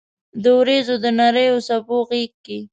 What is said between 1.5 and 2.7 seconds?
څپو غېږ کې